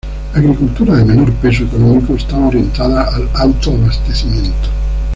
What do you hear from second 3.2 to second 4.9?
autoabastecimiento.